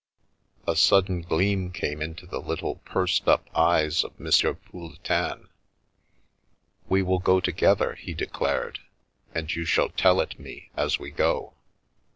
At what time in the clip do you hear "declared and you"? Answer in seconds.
8.15-9.63